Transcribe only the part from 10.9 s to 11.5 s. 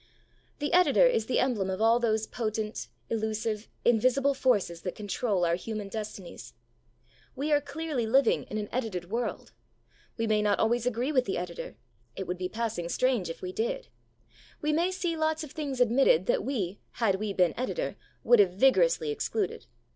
with the